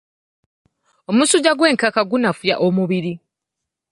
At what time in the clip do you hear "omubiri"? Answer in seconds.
2.67-3.13